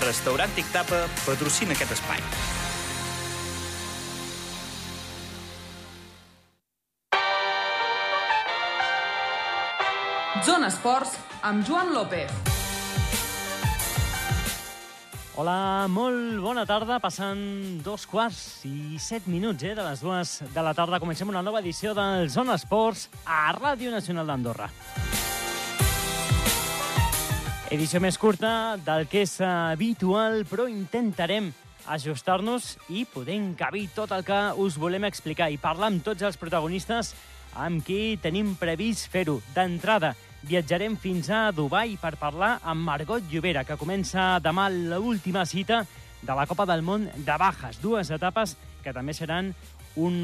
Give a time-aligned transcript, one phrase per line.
[0.00, 2.18] Restaurant Tic Tapa patrocina aquest espai.
[10.44, 11.14] Zona Esports
[11.46, 12.32] amb Joan López.
[15.34, 17.00] Hola, molt bona tarda.
[17.02, 21.00] Passen dos quarts i set minuts eh, de les dues de la tarda.
[21.02, 24.70] Comencem una nova edició del Zona Esports a Ràdio Nacional d'Andorra.
[27.72, 31.48] Edició més curta del que és habitual, però intentarem
[31.88, 36.36] ajustar-nos i poder encabir tot el que us volem explicar i parlar amb tots els
[36.36, 37.14] protagonistes
[37.56, 39.38] amb qui tenim previst fer-ho.
[39.56, 40.12] D'entrada,
[40.44, 45.86] viatjarem fins a Dubai per parlar amb Margot Llobera, que comença demà l'última cita
[46.20, 47.80] de la Copa del Món de Bajas.
[47.80, 49.54] Dues etapes que també seran
[49.96, 50.20] un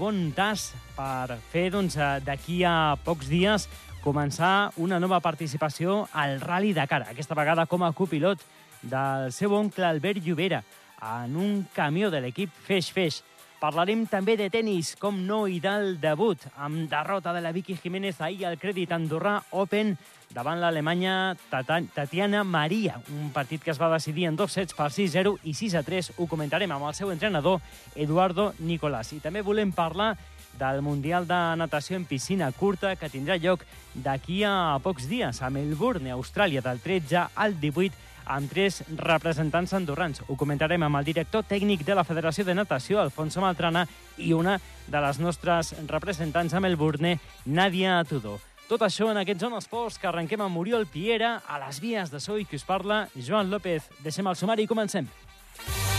[0.00, 3.68] bon tas per fer doncs, d'aquí a pocs dies
[4.00, 8.42] començar una nova participació al Rally Dakar, aquesta vegada com a copilot
[8.82, 10.62] del seu oncle Albert Llobera
[11.00, 13.20] en un camió de l'equip Feix Feix.
[13.60, 18.16] Parlarem també de tennis, com no, i del debut, amb derrota de la Vicky Jiménez
[18.24, 19.92] ahir al Crèdit Andorrà Open
[20.32, 25.34] davant l'alemanya Tatiana Maria, un partit que es va decidir en dos sets per 6-0
[25.44, 26.14] i 6-3.
[26.16, 27.60] Ho comentarem amb el seu entrenador,
[27.94, 29.12] Eduardo Nicolás.
[29.12, 30.14] I també volem parlar
[30.58, 35.50] del Mundial de Natació en piscina curta que tindrà lloc d'aquí a pocs dies a
[35.50, 40.22] Melbourne, Austràlia, del 13 al 18 amb tres representants andorrans.
[40.28, 43.86] Ho comentarem amb el director tècnic de la Federació de Natació, Alfonso Maltrana,
[44.18, 48.38] i una de les nostres representants a Melbourne, Nàdia Tudor.
[48.70, 52.22] Tot això en aquest Zona Esports que arrenquem amb Oriol Piera, a les vies de
[52.22, 53.90] so i que us parla Joan López.
[54.04, 55.10] Deixem el sumari i comencem.
[55.10, 55.89] Zona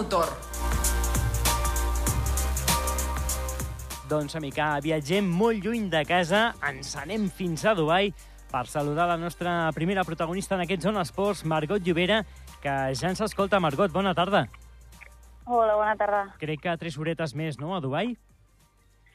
[0.00, 0.30] Motor.
[4.08, 8.08] Doncs, amica, viatgem molt lluny de casa, ens anem fins a Dubai
[8.48, 12.22] per saludar la nostra primera protagonista en aquest Zona Esports, Margot Llobera,
[12.62, 13.60] que ja ens escolta.
[13.60, 14.46] Margot, bona tarda.
[15.44, 16.22] Hola, bona tarda.
[16.40, 18.14] Crec que tres horetes més, no?, a Dubai?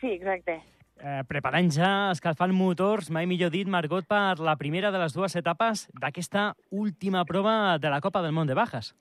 [0.03, 0.59] Sí, exacte.
[1.01, 5.33] Eh, preparant ja, escalfant motors, mai millor dit, Margot, per la primera de les dues
[5.33, 8.93] etapes d'aquesta última prova de la Copa del Món de Bajas.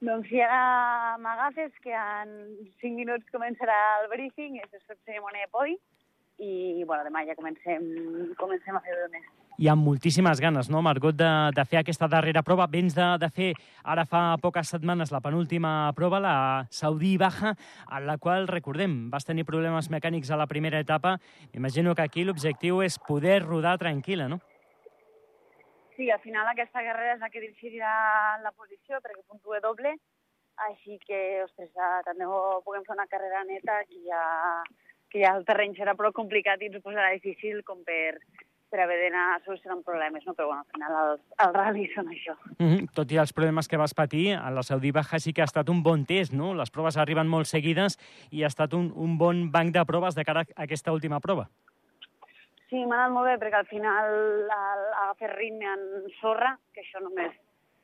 [0.00, 2.30] Doncs ara m'agafes, que en
[2.80, 5.74] 5 minuts començarà el briefing, és la cerimònia de podi,
[6.40, 7.84] i bueno, demà ja comencem,
[8.40, 9.26] comencem a fer dones.
[9.60, 12.64] I amb moltíssimes ganes, no, Margot, de, de fer aquesta darrera prova.
[12.72, 13.50] Vens de, de fer
[13.84, 16.36] ara fa poques setmanes la penúltima prova, la
[16.72, 17.52] Saudí Baja,
[17.84, 21.18] en la qual, recordem, vas tenir problemes mecànics a la primera etapa.
[21.52, 24.40] Imagino que aquí l'objectiu és poder rodar tranquil·la, no?
[26.00, 27.90] Sí, al final aquesta carrera és la que decidirà
[28.40, 29.90] la posició, perquè puntue doble,
[30.64, 31.74] així que, ostres,
[32.06, 32.24] també
[32.64, 34.22] puguem fer una carrera neta que ja,
[35.12, 38.16] que ja el terreny serà prou complicat i ens ho posarà difícil com per,
[38.72, 40.32] per haver d'anar solucionant problemes, no?
[40.32, 42.38] però bueno, al final els, els ral·lis són això.
[42.56, 42.90] Mm -hmm.
[42.96, 45.68] Tot i els problemes que vas patir, a la Saudí Baja sí que ha estat
[45.68, 46.54] un bon test, no?
[46.54, 47.98] Les proves arriben molt seguides
[48.30, 51.50] i ha estat un, un bon banc de proves de cara a aquesta última prova.
[52.70, 54.12] Sí, m'ha anat molt bé, perquè al final
[54.54, 57.32] agafar ritme en sorra, que això només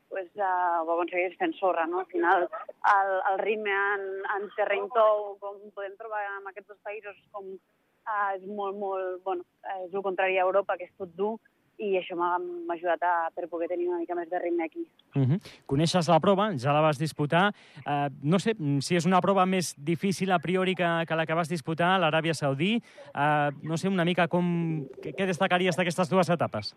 [0.08, 2.04] pues, uh, ho aconsegueix fent sorra, no?
[2.04, 2.46] Al final,
[2.92, 4.04] el, el ritme en,
[4.36, 9.18] en terreny tou, com podem trobar en aquests dos països, com uh, és molt, molt,
[9.26, 9.42] bueno,
[9.82, 11.34] és el contrari a Europa, que és tot dur,
[11.78, 12.36] i això m'ha
[12.72, 14.86] ajudat a, per poder tenir una mica més de ritme aquí.
[15.14, 15.38] Uh -huh.
[15.66, 17.52] Coneixes la prova, ja la vas disputar.
[17.86, 21.34] Uh, no sé si és una prova més difícil a priori que, que la que
[21.34, 22.82] vas disputar a l'Aràbia Saudí.
[23.14, 24.86] Uh, no sé una mica com...
[25.02, 26.74] Què, què destacaries d'aquestes dues etapes?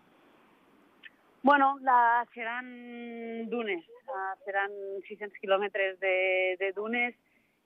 [1.42, 3.84] Bueno, la, seran dunes.
[4.06, 4.70] Uh, seran
[5.08, 7.14] 600 quilòmetres de, de dunes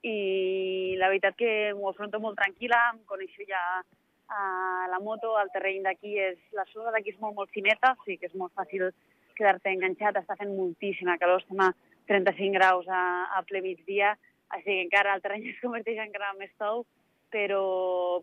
[0.03, 3.83] i la veritat que m'ho afronto molt tranquil·la, em coneixo ja
[4.25, 6.37] Uh, la moto, el terreny d'aquí és...
[6.57, 8.89] La sorra d'aquí és molt, molt fineta, o sigui que és molt fàcil
[9.37, 10.17] quedar-te enganxat.
[10.21, 11.71] Està fent moltíssima calor, estem a
[12.09, 13.03] 35 graus a,
[13.37, 14.15] a ple migdia,
[14.55, 16.85] així que encara el terreny es converteix encara més tou,
[17.33, 17.61] però,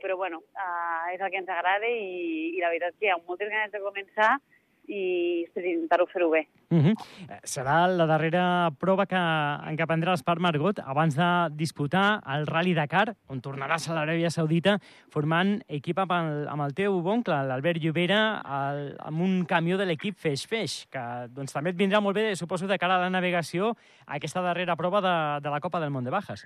[0.03, 3.15] però bueno, uh, és el que ens agrada i, i la veritat és que hi
[3.15, 4.33] ha moltes ganes de començar
[4.89, 6.47] i intentar-ho fer-ho bé.
[6.71, 6.95] Uh -huh.
[7.45, 12.75] Serà la darrera prova que, en què prendràs part, Margot, abans de disputar el Rally
[12.75, 14.79] Dakar, on tornaràs a l'Aràbia Saudita,
[15.11, 19.87] formant equip amb el, amb el teu oncle, l'Albert Llobera, el, amb un camió de
[19.87, 23.11] l'equip Feix Feix, que doncs, també et vindrà molt bé, suposo, de cara a la
[23.11, 23.77] navegació,
[24.07, 26.45] a aquesta darrera prova de, de la Copa del Món de Bajas.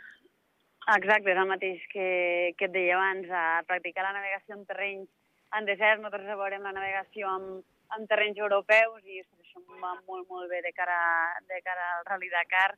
[0.96, 5.08] Exacte, és el mateix que, que et deia abans, a practicar la navegació en terrenys
[5.56, 7.64] en desert, nosaltres veurem la navegació amb,
[7.96, 10.98] en terrenys europeus i això em va molt, molt bé de cara,
[11.48, 12.74] de cara al Rally Dakar,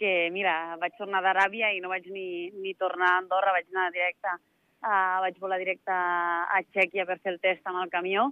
[0.00, 3.90] que, mira, vaig tornar d'Aràbia i no vaig ni, ni tornar a Andorra, vaig anar
[3.92, 4.36] directe,
[4.80, 8.30] uh, vaig volar directe a Txèquia per fer el test amb el camió,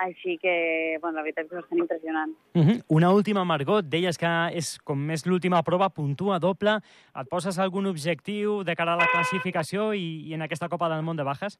[0.00, 2.32] així que, bueno, la veritat és bastant impressionant.
[2.54, 2.84] Uh -huh.
[2.88, 3.84] Una última, Margot.
[3.84, 6.80] Deies que és com és l'última prova, puntua doble.
[7.20, 11.02] Et poses algun objectiu de cara a la classificació i, i en aquesta Copa del
[11.02, 11.58] Món de Bajas?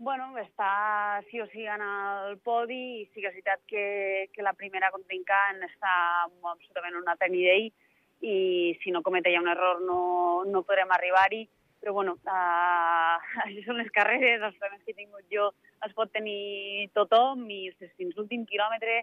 [0.00, 3.82] Bueno, està sí o sí en el podi i sí que és veritat que,
[4.32, 5.92] que la primera contrincant està
[6.24, 7.66] absolutament en un altre nivell
[8.24, 8.36] i
[8.80, 9.98] si no cometa ja un error no,
[10.48, 11.42] no podrem arribar-hi.
[11.84, 15.50] Però bueno, uh, això són les carreres, els problemes que he tingut jo
[15.84, 19.02] els pot tenir tothom i fins l'últim quilòmetre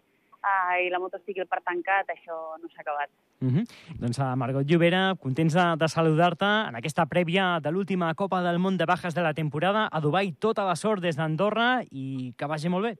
[0.81, 3.09] i la moto estigui per tancat, això no s'ha acabat.
[3.41, 3.65] Uh -huh.
[3.99, 8.59] Doncs a Margot Llobera, contents de, de saludar-te en aquesta prèvia de l'última Copa del
[8.59, 9.87] Món de Bajas de la temporada.
[9.91, 12.97] A Dubai tota la sort des d'Andorra i que vagi molt bé.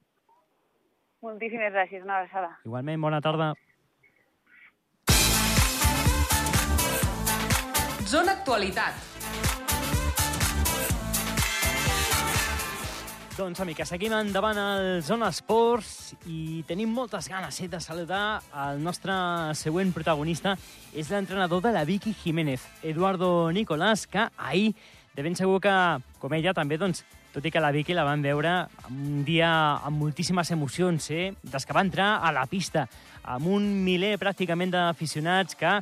[1.21, 2.59] Moltíssimes gràcies, una abraçada.
[2.65, 3.53] Igualment, bona tarda.
[8.05, 9.16] Zona Actualitat.
[13.37, 18.81] Doncs, amica, seguim endavant al Zona Esports i tenim moltes ganes eh, de saludar el
[18.81, 19.13] nostre
[19.53, 20.55] següent protagonista.
[20.97, 24.73] És l'entrenador de la Vicky Jiménez, Eduardo Nicolás, que ahir,
[25.13, 25.75] de ben segur que,
[26.17, 28.57] com ella, també, doncs, tot i que la Vicky la van veure
[28.89, 29.53] un dia
[29.85, 31.35] amb moltíssimes emocions, eh?
[31.45, 32.87] des que va entrar a la pista,
[33.21, 35.77] amb un miler pràcticament d'aficionats que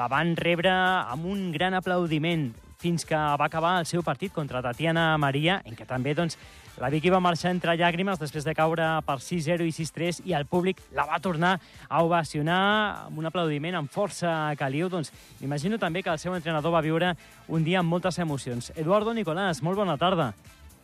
[0.00, 4.64] la van rebre amb un gran aplaudiment fins que va acabar el seu partit contra
[4.64, 6.40] Tatiana Maria, en què també doncs,
[6.76, 10.44] la Vicky va marxar entre llàgrimes després de caure per 6-0 i 6-3 i el
[10.44, 11.54] públic la va tornar
[11.88, 12.58] a ovacionar
[13.06, 14.90] amb un aplaudiment amb força caliu.
[14.92, 15.08] Doncs
[15.40, 17.14] m'imagino també que el seu entrenador va viure
[17.48, 18.74] un dia amb moltes emocions.
[18.76, 20.34] Eduardo Nicolás, molt bona tarda.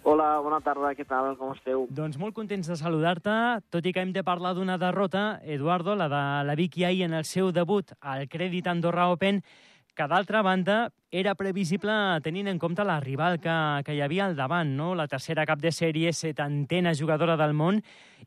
[0.02, 1.84] Hola, bona tarda, què tal, com esteu?
[1.92, 3.34] Doncs molt contents de saludar-te,
[3.70, 7.14] tot i que hem de parlar d'una derrota, Eduardo, la de la Vicky ahir en
[7.14, 9.44] el seu debut al Crèdit Andorra Open,
[9.94, 10.76] que d'altra banda
[11.12, 11.94] era previsible
[12.24, 14.94] tenint en compte la rival que, que hi havia al davant, no?
[14.96, 17.82] la tercera cap de sèrie, setantena jugadora del món,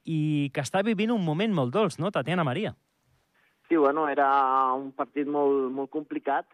[0.06, 2.76] i que està vivint un moment molt dolç, no, Tatiana Maria?
[3.68, 4.28] Sí, bueno, era
[4.78, 6.46] un partit molt, molt complicat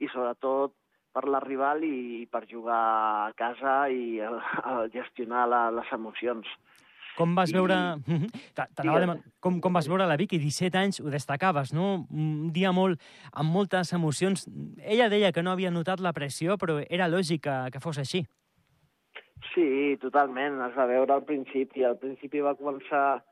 [0.00, 0.74] i sobretot
[1.10, 2.80] per la rival i per jugar
[3.26, 4.30] a casa i a,
[4.62, 6.46] a gestionar la, les emocions.
[7.20, 7.76] Com vas I- veure...
[8.56, 9.00] T'anava a Digues.
[9.04, 10.40] demanar- Com, com vas veure la Vicky?
[10.40, 12.06] 17 anys, ho destacaves, no?
[12.10, 13.00] Un dia molt
[13.32, 14.46] amb moltes emocions.
[14.80, 18.24] Ella deia que no havia notat la pressió, però era lògic que, que fos així.
[19.54, 21.84] Sí, totalment, es va veure al principi.
[21.84, 23.22] Al principi va començar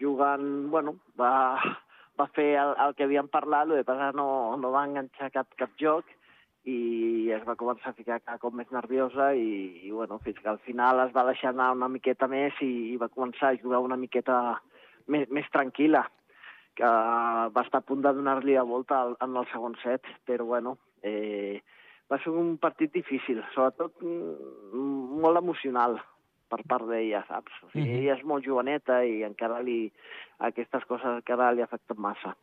[0.00, 1.58] jugant, bueno, va,
[2.18, 5.50] va fer el, el que havíem parlat, el que passa no, no va enganxar cap,
[5.58, 6.06] cap joc
[6.64, 10.50] i es va començar a ficar cada cop més nerviosa i, i bueno, fins que
[10.52, 13.82] al final es va deixar anar una miqueta més i, i va començar a jugar
[13.82, 14.38] una miqueta
[15.10, 16.04] més, més tranquil·la,
[16.78, 16.92] que
[17.56, 20.76] va estar a punt de donar-li la volta al, en el segon set, però bueno,
[21.02, 21.60] eh,
[22.10, 25.98] va ser un partit difícil, sobretot mm, molt emocional
[26.52, 27.54] per part d'ella, saps?
[27.64, 29.86] O sigui, ella és molt joveneta i encara li,
[30.50, 32.34] aquestes coses encara li afecten massa.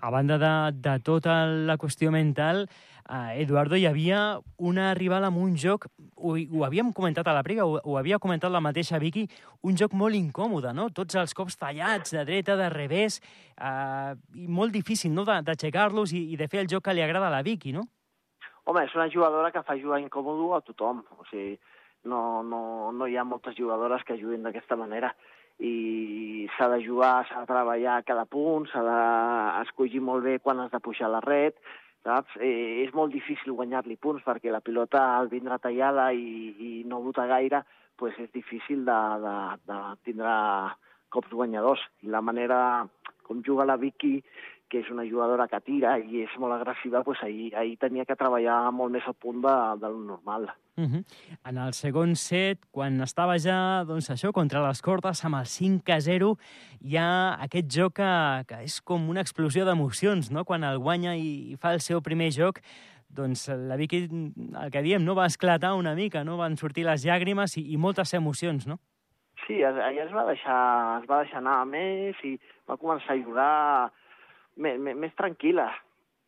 [0.00, 2.68] A banda de, de tota la qüestió mental,
[3.10, 7.42] eh, Eduardo, hi havia una rival amb un joc, ho, ho havíem comentat a la
[7.42, 9.26] prèvia, ho, ho havia comentat la mateixa Vicky,
[9.66, 10.86] un joc molt incòmode, no?
[10.94, 13.18] Tots els cops tallats, de dreta, de revés,
[13.58, 17.26] eh, i molt difícil, no?, d'aixecar-los i, i de fer el joc que li agrada
[17.26, 17.88] a la Vicky, no?
[18.68, 21.00] Home, és una jugadora que fa jugar incòmodo a tothom.
[21.16, 21.56] O sigui,
[22.04, 25.14] no, no, no hi ha moltes jugadores que juguin d'aquesta manera
[25.58, 30.60] i s'ha de jugar, s'ha de treballar a cada punt, s'ha d'escollir molt bé quan
[30.62, 31.58] has de pujar la red,
[32.06, 32.36] saps?
[32.40, 37.02] Eh, és molt difícil guanyar-li punts perquè la pilota al vindre tallada i, i no
[37.02, 37.64] bota gaire,
[37.98, 39.34] pues és difícil de, de,
[39.66, 40.34] de tindre
[41.10, 41.82] cops guanyadors.
[42.06, 42.60] I la manera
[43.26, 44.22] com juga la Vicky,
[44.68, 48.16] que és una jugadora que tira i és molt agressiva, pues ahir, ahir tenia que
[48.16, 50.48] treballar molt més al punt de, de lo normal.
[50.76, 51.04] Uh -huh.
[51.48, 55.92] En el segon set, quan estava ja, doncs això, contra les cordes, amb el 5
[55.92, 56.36] a 0,
[56.80, 61.16] hi ha aquest joc que, que és com una explosió d'emocions, no?, quan el guanya
[61.16, 62.60] i, i fa el seu primer joc,
[63.08, 64.08] doncs la Vicky,
[64.62, 66.36] el que diem, no va esclatar una mica, no?
[66.36, 68.78] Van sortir les llàgrimes i, i moltes emocions, no?
[69.46, 72.34] Sí, ella es va deixar, es va deixar anar més i
[72.68, 73.92] va començar a jugar
[74.58, 75.68] més, més, més tranquil·la,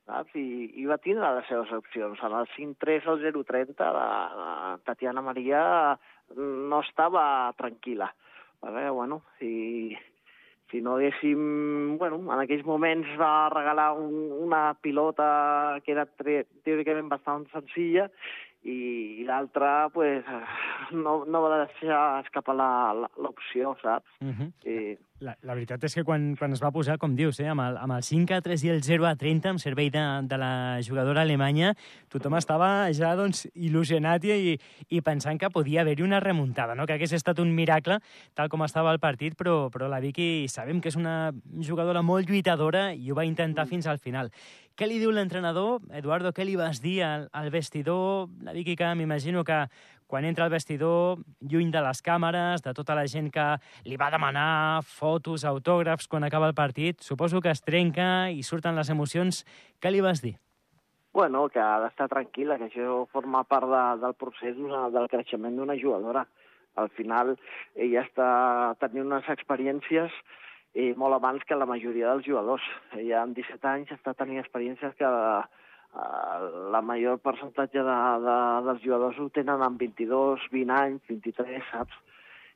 [0.08, 0.36] saps?
[0.38, 2.22] I, I va tindre les seves opcions.
[2.26, 4.06] En el 5-3 al 0-30, la,
[4.40, 4.52] la
[4.86, 5.62] Tatiana Maria
[6.36, 7.24] no estava
[7.58, 8.10] tranquil·la.
[8.60, 8.90] Vale?
[8.90, 9.96] Bueno, si,
[10.70, 11.96] si no haguéssim...
[11.98, 18.08] Bueno, en aquells moments va regalar un, una pilota que era teòricament bastant senzilla
[18.62, 18.76] i,
[19.22, 20.26] i l'altra pues,
[20.92, 24.18] no, no va deixar escapar l'opció, saps?
[24.20, 24.50] Uh -huh.
[24.68, 27.60] I, La, la veritat és que quan, quan es va posar, com dius, eh, amb,
[27.60, 30.38] el, amb el 5 a 3 i el 0 a 30, amb servei de, de
[30.40, 30.52] la
[30.86, 31.74] jugadora alemanya,
[32.08, 34.56] tothom estava ja doncs, il·lusionat i,
[34.88, 36.88] i pensant que podia haver-hi una remuntada, no?
[36.88, 38.00] que hagués estat un miracle,
[38.32, 42.32] tal com estava el partit, però, però la Vicky sabem que és una jugadora molt
[42.32, 43.74] lluitadora i ho va intentar mm.
[43.74, 44.32] fins al final.
[44.72, 45.82] Què li diu l'entrenador?
[45.92, 48.30] Eduardo, què li vas dir al, al vestidor?
[48.46, 49.66] La Vicky, que m'imagino que
[50.10, 53.46] quan entra al vestidor, lluny de les càmeres, de tota la gent que
[53.86, 58.74] li va demanar fotos, autògrafs quan acaba el partit, suposo que es trenca i surten
[58.74, 59.44] les emocions.
[59.78, 60.34] Què li vas dir?
[61.14, 65.78] Bueno, que ha d'estar tranquil·la, que això forma part de, del procés del creixement d'una
[65.78, 66.26] jugadora.
[66.78, 67.34] Al final,
[67.74, 68.28] ella està
[68.82, 70.14] tenint unes experiències
[70.74, 72.66] eh, molt abans que la majoria dels jugadors.
[72.98, 75.10] Ella amb 17 anys està tenint experiències que
[75.90, 78.36] Uh, la major percentatge de, de,
[78.68, 81.96] dels jugadors ho tenen amb 22, 20 anys, 23, saps?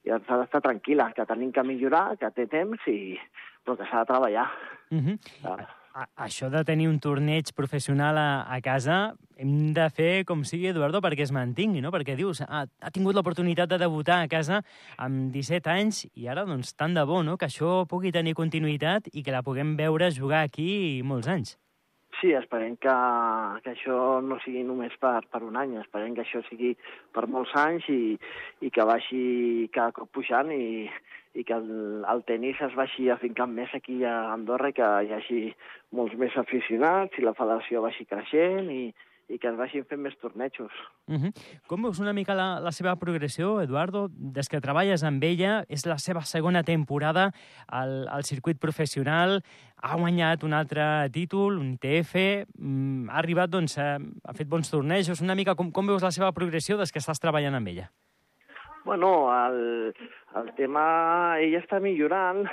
[0.07, 3.17] I ens ha d'estar tranquil·la, que tenim que millorar, que té temps, i...
[3.65, 4.51] però que s'ha de treballar.
[4.93, 5.19] Uh -huh.
[5.49, 5.65] uh.
[5.95, 10.67] A, això de tenir un torneig professional a, a casa hem de fer com sigui,
[10.73, 11.93] Eduardo, perquè es mantingui, no?
[11.95, 14.61] Perquè dius, ha, ha tingut l'oportunitat de debutar a casa
[14.99, 19.07] amb 17 anys i ara, doncs, tant de bo, no?, que això pugui tenir continuïtat
[19.13, 21.55] i que la puguem veure jugar aquí molts anys.
[22.21, 22.93] Sí, esperem que,
[23.65, 26.75] que això no sigui només per, per un any, esperem que això sigui
[27.15, 28.15] per molts anys i,
[28.63, 29.25] i que vagi
[29.75, 30.87] cada cop pujant i,
[31.35, 35.11] i que el, el tennis es vagi afincant més aquí a Andorra i que hi
[35.17, 35.41] hagi
[35.99, 38.85] molts més aficionats i la federació vagi creixent i,
[39.29, 40.73] i que es vagin fent més tornejos.
[41.09, 41.33] Uh -huh.
[41.67, 44.09] Com veus una mica la, la seva progressió, Eduardo?
[44.11, 47.33] Des que treballes amb ella, és la seva segona temporada
[47.67, 49.43] al, al circuit professional,
[49.83, 52.15] ha guanyat un altre títol, un ITF,
[52.59, 55.21] mm, ha arribat, doncs, a, ha fet bons tornejos.
[55.21, 57.91] Una mica, com, com veus la seva progressió des que estàs treballant amb ella?
[58.85, 59.95] Bueno, el,
[60.37, 61.37] el tema...
[61.41, 62.45] Ella està millorant.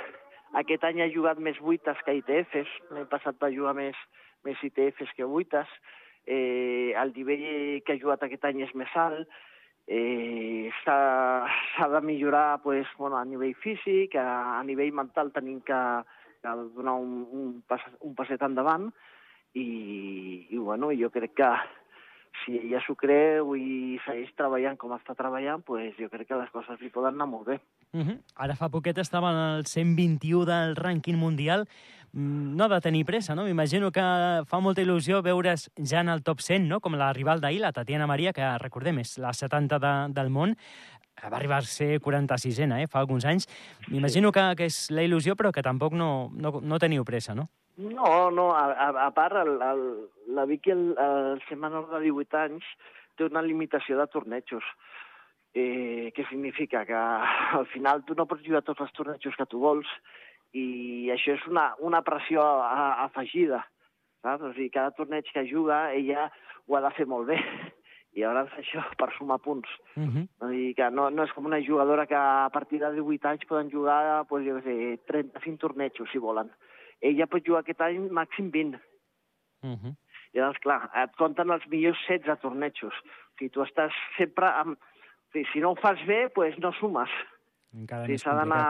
[0.54, 2.70] Aquest any ha jugat més vuites que ITFs.
[2.90, 3.96] L'any passat va jugar més,
[4.44, 5.68] més ITFs que vuites
[6.26, 9.28] eh, el nivell que ha jugat aquest any és més alt,
[9.86, 15.80] eh, s'ha de millorar pues, bueno, a nivell físic, a, a nivell mental tenim que,
[16.42, 18.90] que donar un, un, pas, un passet endavant
[19.54, 21.52] i, i bueno, jo crec que
[22.44, 26.50] si ella s'ho creu i segueix treballant com està treballant, pues jo crec que les
[26.54, 27.60] coses li poden anar molt bé.
[27.92, 28.18] Uh -huh.
[28.36, 31.68] Ara fa poquet estava en el 121 del rànquing mundial.
[32.12, 33.46] Mm, no ha de tenir pressa, no?
[33.48, 34.02] M'imagino que
[34.48, 36.80] fa molta il·lusió veure's ja en el top 100, no?
[36.84, 40.52] Com la rival d'ahir, la Tatiana Maria, que recordem és la 70 de, del món,
[41.22, 43.48] va arribar a ser 46ena, eh, fa alguns anys.
[43.88, 47.48] M'imagino que, que és la il·lusió, però que tampoc no, no, no teniu pressa, no?
[47.80, 49.84] No, no, a, a, a part, el, el,
[50.36, 52.66] la Vicky, el, el ser menor de 18 anys,
[53.16, 54.66] té una limitació de tornejos.
[55.54, 56.84] Eh, què significa?
[56.88, 59.88] Que al final tu no pots jugar tots els tornejos que tu vols
[60.52, 63.62] i això és una, una pressió a, a, afegida.
[64.22, 64.44] Saps?
[64.44, 66.28] O sigui, cada torneig que juga ella
[66.66, 67.38] ho ha de fer molt bé
[68.14, 69.68] i llavors això per sumar punts.
[69.96, 70.26] Uh -huh.
[70.40, 73.48] o sigui que no, no és com una jugadora que a partir de 18 anys
[73.48, 76.50] poden jugar pues, jo sé, 35 tornejos, si volen.
[77.00, 78.78] Ella pot jugar aquest any màxim 20.
[79.62, 79.96] Uh -huh.
[80.32, 82.94] I llavors, clar, et compten els millors 16 tornejos.
[82.94, 84.78] O sigui, tu estàs sempre amb...
[84.78, 87.10] O sigui, si no ho fas bé, pues no sumes.
[87.72, 88.62] Encara sigui, s'ha d'anar...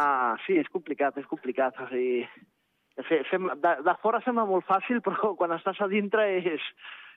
[0.46, 1.78] Sí, és complicat, és complicat.
[1.82, 2.26] O sigui,
[2.98, 6.66] de, de fora sembla molt fàcil, però quan estàs a dintre és,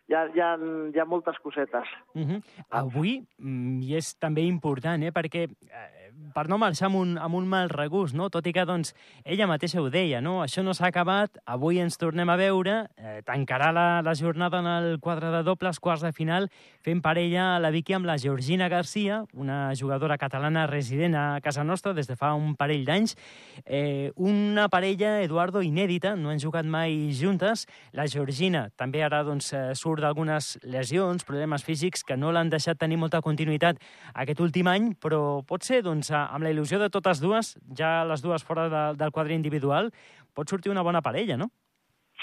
[0.09, 0.51] hi ha, hi ha,
[0.93, 1.89] hi ha moltes cosetes.
[2.13, 2.41] Uh -huh.
[2.69, 6.04] Avui, mm, i és també important, eh, perquè eh,
[6.35, 8.27] per no marxar amb un, amb un mal regust, no?
[8.29, 8.91] tot i que doncs,
[9.23, 10.41] ella mateixa ho deia, no?
[10.43, 14.67] això no s'ha acabat, avui ens tornem a veure, eh, tancarà la, la jornada en
[14.67, 16.49] el quadre de dobles, quarts de final,
[16.83, 21.93] fent parella la Vicky amb la Georgina Garcia, una jugadora catalana resident a casa nostra
[21.95, 23.15] des de fa un parell d'anys,
[23.63, 29.53] eh, una parella, Eduardo, inèdita, no han jugat mai juntes, la Georgina també ara doncs,
[29.53, 33.79] eh, surt d'algunes lesions, problemes físics que no l'han deixat tenir molta continuïtat
[34.13, 38.05] aquest últim any, però pot ser doncs, doncs, amb la il·lusió de totes dues, ja
[38.05, 39.91] les dues fora de, del quadre individual,
[40.33, 41.49] pot sortir una bona parella, no?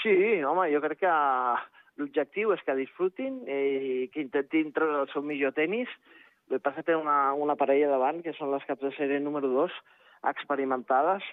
[0.01, 1.13] Sí, home, jo crec que
[1.97, 5.89] l'objectiu és que disfrutin i que intentin treure el seu millor tennis.
[6.49, 9.47] El que passa té una, una parella davant, que són les caps de sèrie número
[9.47, 9.71] 2,
[10.29, 11.23] experimentades,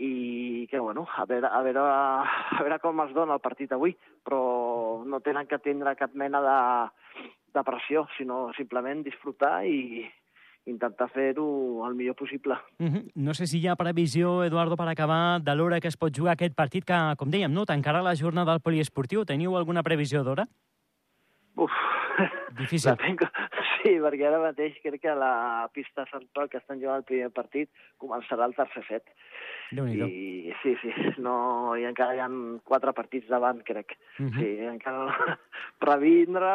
[0.00, 3.92] i que, bueno, a veure, a veure, a veure com es dona el partit avui,
[4.24, 6.60] però no tenen que tindre cap mena de,
[7.56, 10.08] de pressió, sinó simplement disfrutar i,
[10.66, 12.54] intentar fer-ho el millor possible.
[12.78, 13.10] Uh -huh.
[13.14, 16.32] No sé si hi ha previsió, Eduardo, per acabar, de l'hora que es pot jugar
[16.32, 19.24] aquest partit, que, com dèiem, no, tancarà la jornada del poliesportiu.
[19.24, 20.46] Teniu alguna previsió d'hora?
[21.56, 21.70] Uf,
[22.58, 22.90] Difícil.
[22.90, 23.26] La tengo,
[23.80, 27.30] Sí, perquè ara mateix crec que la pista Sant Pol, que estan jugant el primer
[27.32, 27.70] partit,
[28.00, 29.14] començarà el tercer set.
[29.70, 30.90] I sí, sí,
[31.22, 32.26] no, i encara hi ha
[32.66, 33.94] quatre partits davant, crec.
[34.18, 34.32] Mhm.
[34.34, 35.36] Sí, encara no.
[35.90, 36.50] Revindre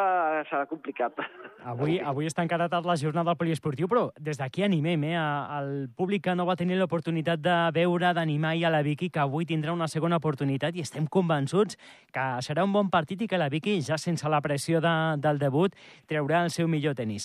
[0.50, 1.22] serà complicat.
[1.64, 6.26] Avui, avui està encara la jornada del poliesportiu, però des d'aquí animem eh, al públic
[6.26, 9.72] que no va tenir l'oportunitat de veure, d'animar i a la Vicky, que avui tindrà
[9.72, 11.80] una segona oportunitat i estem convençuts
[12.12, 15.40] que serà un bon partit i que la Vicky, ja sense la pressió de, del
[15.40, 15.72] debut,
[16.06, 17.15] treurà el seu millor tenis.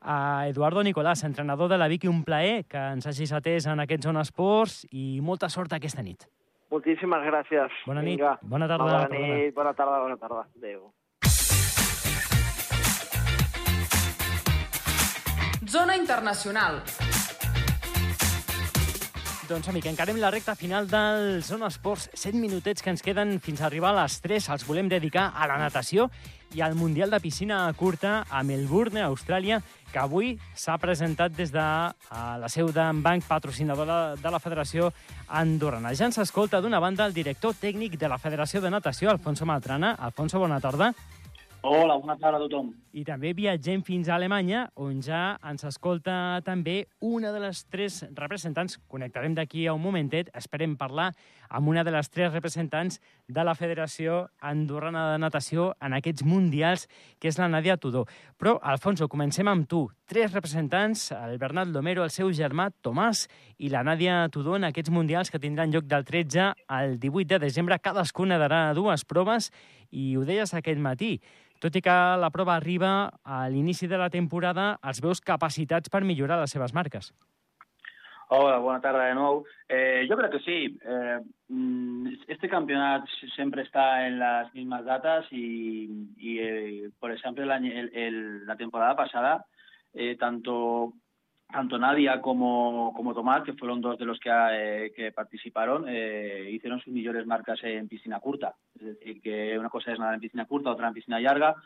[0.00, 4.02] A Eduardo Nicolás, entrenador de la Vicky, un plaer que ens hagis atès en aquest
[4.06, 6.24] Zona Esports i molta sort aquesta nit.
[6.70, 7.72] Moltíssimes gràcies.
[7.86, 8.18] Bona nit.
[8.20, 8.38] Vinga.
[8.42, 9.34] Bona tarda, Bona perdona.
[9.40, 10.46] nit, bona tarda, bona tarda.
[10.56, 10.92] Adéu.
[15.66, 16.82] Zona Internacional.
[19.50, 22.04] Doncs, amic, encarem la recta final del Zona Esports.
[22.14, 24.46] 7 minutets que ens queden fins a arribar a les 3.
[24.54, 26.06] Els volem dedicar a la natació
[26.54, 29.58] i al Mundial de Piscina Curta a Melbourne, Austràlia,
[29.90, 34.92] que avui s'ha presentat des de la seu d'en Banc, patrocinadora de la Federació
[35.26, 35.96] Andorrana.
[35.98, 39.96] Ja ens escolta d'una banda el director tècnic de la Federació de Natació, Alfonso Maltrana.
[39.98, 40.92] Alfonso, bona tarda.
[41.62, 42.70] Hola, bona tarda a tothom.
[42.96, 47.98] I també viatgem fins a Alemanya, on ja ens escolta també una de les tres
[48.16, 48.78] representants.
[48.88, 50.30] Connectarem d'aquí a un momentet.
[50.32, 51.10] Esperem parlar
[51.50, 52.96] amb una de les tres representants
[53.28, 56.86] de la Federació Andorrana de Natació en aquests mundials,
[57.20, 58.08] que és la Nadia Tudor.
[58.40, 59.84] Però, Alfonso, comencem amb tu.
[60.10, 63.28] Tres representants, el Bernat Lomero, el seu germà Tomàs
[63.62, 67.38] i la Nadia Tudor en aquests mundials que tindran lloc del 13 al 18 de
[67.44, 67.78] desembre.
[67.78, 69.52] Cadascuna darà dues proves
[69.94, 71.12] i ho deies aquest matí.
[71.62, 72.90] Tot i que la prova arriba
[73.22, 77.12] a l'inici de la temporada, els veus capacitats per millorar les seves marques.
[78.34, 79.44] Hola, bona tarda de nou.
[79.68, 80.58] Eh, yo creo que sí.
[80.90, 85.86] Eh, mm, este campeonato siempre está en las mismas datas y,
[86.18, 89.59] y, eh, por ejemplo, el año- el- el- la temporada pasada, eh,
[90.18, 90.94] tanto
[91.50, 96.48] tanto Nadia como, como Tomás, que fueron dos de los que, eh, que participaron, eh,
[96.52, 98.54] hicieron sus mejores marcas en piscina curta.
[98.74, 101.56] Es decir, que una cosa es nadar en piscina curta, otra en piscina larga.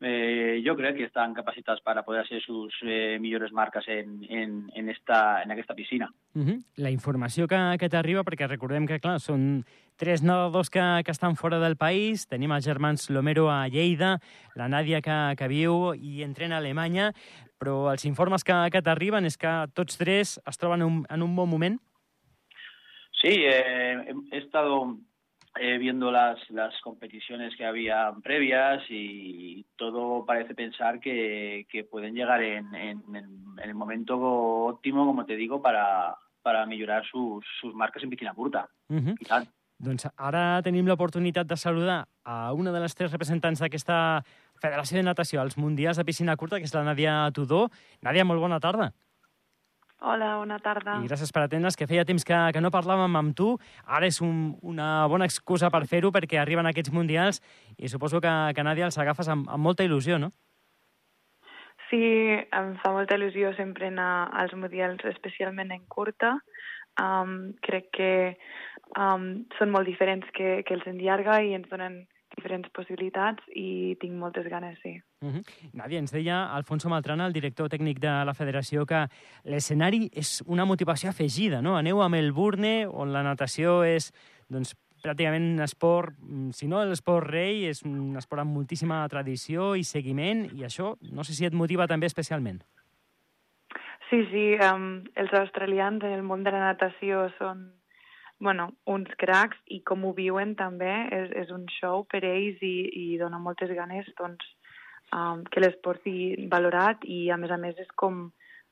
[0.00, 4.70] Eh, yo creo que están capacitados para poder hacer sus eh, millores marques en, en,
[4.72, 6.08] en, esta, en aquesta piscina.
[6.34, 6.64] Uh -huh.
[6.76, 9.64] La informació que, que t'arriba, perquè recordem que, clar, són
[9.96, 12.28] tres nedadors que, que estan fora del país.
[12.28, 14.20] Tenim els germans Lomero a Lleida,
[14.54, 17.12] la Nàdia que, que viu i entrena a Alemanya,
[17.58, 21.22] però els informes que, que t'arriben és que tots tres es troben en un, en
[21.22, 21.78] un bon moment.
[23.20, 24.96] Sí, eh, he- estado
[25.60, 32.14] eh, viendo las, las competiciones que había previas y todo parece pensar que, que pueden
[32.14, 37.74] llegar en, en- en- el momento óptimo, como te digo, para, para mejorar sus, sus
[37.74, 38.68] marcas en piscina curta.
[38.88, 39.26] Uh -huh.
[39.26, 39.48] Tant.
[39.80, 44.24] Doncs ara tenim l'oportunitat de saludar a una de les tres representants d'aquesta
[44.62, 47.68] Federació de Natació als Mundials de Piscina Curta, que és la Nàdia Tudor.
[48.02, 48.92] Nàdia, molt bona tarda.
[49.98, 51.00] Hola, bona tarda.
[51.02, 53.56] I gràcies per atendre's, que feia temps que, que no parlàvem amb tu.
[53.82, 57.42] Ara és un, una bona excusa per fer-ho, perquè arriben aquests Mundials
[57.76, 60.30] i suposo que, que Nàdia els agafes amb, amb molta il·lusió, no?
[61.88, 66.34] Sí, em fa molta il·lusió sempre anar als mundials, especialment en curta.
[67.00, 68.12] Um, crec que
[68.98, 72.02] um, són molt diferents que, que els en llarga i ens donen
[72.38, 74.94] diferents possibilitats i tinc moltes ganes, sí.
[75.20, 75.42] Uh -huh.
[75.74, 79.08] Nàdia, ens deia Alfonso Maltrana, el director tècnic de la federació, que
[79.44, 81.76] l'escenari és una motivació afegida, no?
[81.76, 84.12] Aneu a Melbourne, on la natació és
[84.48, 89.74] doncs, pràcticament un esport, mm, si no l'esport rei, és un esport amb moltíssima tradició
[89.76, 92.62] i seguiment, i això no sé si et motiva també especialment.
[94.10, 97.77] Sí, sí, um, els australians en el món de la natació són
[98.40, 102.76] bueno, uns cracs i com ho viuen també és, és un show per ells i,
[102.94, 104.46] i dona moltes ganes doncs,
[105.14, 108.28] um, que l'esport sigui valorat i a més a més és com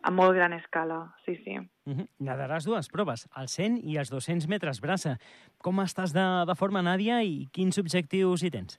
[0.07, 1.57] a molt gran escala, sí, sí.
[1.59, 2.07] Uh -huh.
[2.21, 5.19] Nadaràs dues proves, el 100 i els 200 metres braça.
[5.59, 8.79] Com estàs de, de forma, Nàdia, i quins objectius hi tens?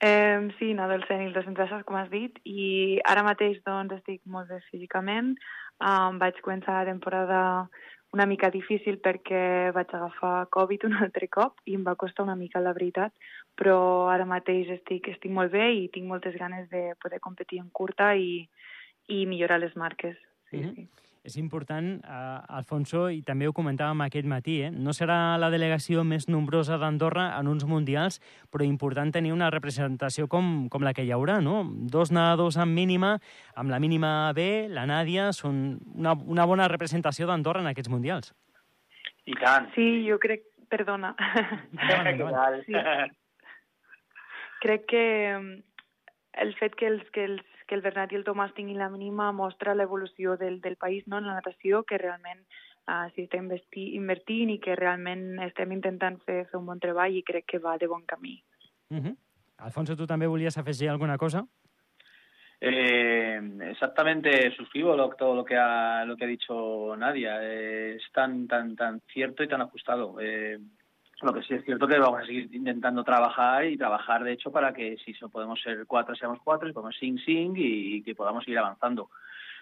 [0.00, 3.62] Eh, sí, no, del 100 i el 200 braços, com has dit, i ara mateix
[3.64, 5.36] doncs, estic molt bé físicament.
[5.80, 7.68] Um, vaig començar la temporada
[8.16, 12.36] una mica difícil perquè vaig agafar Covid un altre cop i em va costar una
[12.36, 13.12] mica, la veritat,
[13.56, 17.68] però ara mateix estic, estic molt bé i tinc moltes ganes de poder competir en
[17.72, 18.46] curta i,
[19.12, 20.16] i millorar les marques.
[20.50, 20.74] Sí, Mhm.
[20.74, 20.88] sí.
[21.26, 24.70] És important, eh, Alfonso, i també ho comentàvem aquest matí, eh?
[24.70, 28.20] no serà la delegació més nombrosa d'Andorra en uns mundials,
[28.52, 31.64] però important tenir una representació com, com la que hi haurà, no?
[31.90, 33.16] Dos nedadors amb mínima,
[33.58, 38.30] amb la mínima B, la Nàdia, són una, una bona representació d'Andorra en aquests mundials.
[39.26, 39.72] I tant.
[39.74, 40.46] Sí, jo crec...
[40.66, 41.12] Perdona.
[41.78, 42.56] Endavant, endavant.
[42.66, 42.74] Sí.
[44.62, 45.04] crec que
[45.36, 45.52] mm,
[46.42, 49.32] el fet que els, que els, que el Bernat i el Tomàs tinguin la mínima
[49.32, 51.18] mostra l'evolució del, del país no?
[51.18, 52.42] en la natació, que realment
[52.86, 57.14] uh, s'hi està investi, invertint i que realment estem intentant fer, fer un bon treball
[57.14, 58.40] i crec que va de bon camí.
[58.90, 59.16] Uh -huh.
[59.58, 61.46] Alfonso, tu també volies afegir alguna cosa?
[62.60, 67.38] Eh, exactamente, suscribo lo, todo lo que ha, lo que ha dicho Nadia.
[67.42, 70.16] Eh, es tan, tan, tan cierto y tan ajustado.
[70.20, 70.58] Eh,
[71.22, 74.50] lo que sí es cierto que vamos a seguir intentando trabajar y trabajar, de hecho,
[74.50, 78.14] para que si podemos ser cuatro, seamos cuatro, y podemos sing, sing y, y que
[78.14, 79.10] podamos seguir avanzando.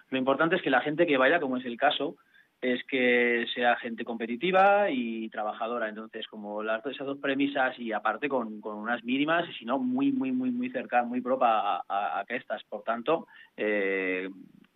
[0.09, 2.15] Lo importante es que la gente que vaya, como es el caso,
[2.61, 5.89] es que sea gente competitiva y trabajadora.
[5.89, 9.77] Entonces, como las esas dos premisas y aparte con, con unas mínimas y si no,
[9.77, 12.63] muy, muy, muy, muy cerca, muy propa a, a estas.
[12.63, 14.29] Por tanto, eh,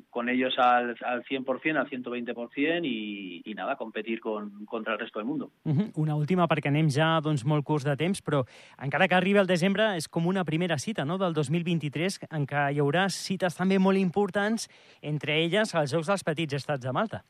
[0.10, 5.20] con ellos al, al 100%, al 120% i, i nada, competir con, contra el resto
[5.20, 5.52] del mundo.
[5.64, 5.92] Uh -huh.
[5.96, 8.46] Una última, perquè anem ja doncs, molt curts de temps, però
[8.82, 11.18] encara que arribi el desembre és com una primera cita no?
[11.18, 14.68] del 2023 en què hi haurà cites també molt importants,
[15.02, 17.24] entre elles els Jocs dels Petits Estats de Malta.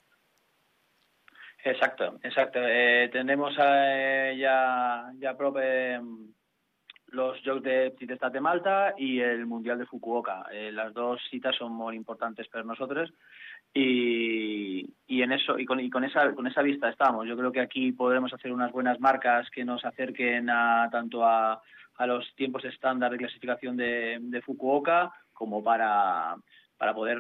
[1.64, 2.60] Exacto, exacto.
[2.64, 5.62] Eh, tenemos eh, ya, ya propio
[7.12, 10.46] los Jocs de Petit de Malta y el Mundial de Fukuoka.
[10.52, 13.14] Eh, las dos citas son muy importantes para nosotros
[13.74, 17.28] y, y en eso y con, y con esa con esa vista estamos.
[17.28, 21.62] Yo creo que aquí podremos hacer unas buenas marcas que nos acerquen a tanto a,
[21.98, 26.36] a los tiempos estándar de clasificación de, de Fukuoka como para
[26.80, 27.20] para poder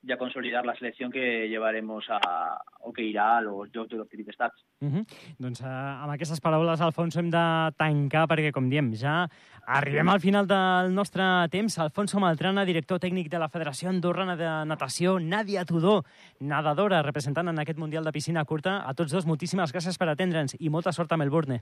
[0.00, 4.08] ya consolidar la selección que llevaremos a, o que irà a los Jocs de los
[4.08, 4.64] Petit Estats.
[4.80, 5.04] Uh -huh.
[5.38, 5.66] Doncs uh,
[6.02, 9.28] amb aquestes paraules, Alfonso, hem de tancar perquè, com diem, ja
[9.66, 11.78] arribem al final del nostre temps.
[11.78, 16.04] Alfonso Maltrana, director tècnic de la Federació Andorrana de Natació, Nàdia Tudor,
[16.40, 18.88] nadadora, representant en aquest Mundial de Piscina Curta.
[18.88, 21.60] A tots dos, moltíssimes gràcies per atendre'ns i molta sort a Melbourne.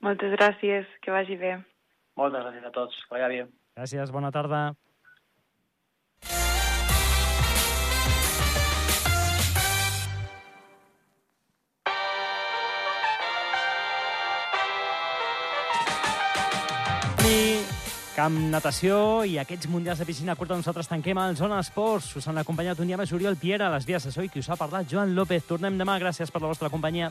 [0.00, 1.64] Moltes gràcies, que vagi bé.
[2.16, 3.46] Moltes gràcies a tots, que vaya bé.
[3.76, 4.74] Gràcies, bona tarda.
[18.20, 22.10] Camp Natació i aquests mundials de piscina curta nosaltres tanquem el Zona Esports.
[22.20, 24.50] Us han acompanyat un dia més Oriol Piera, a les vies de Soi, qui us
[24.52, 25.46] ha parlat Joan López.
[25.48, 25.96] Tornem demà.
[26.02, 27.08] Gràcies per la vostra companyia.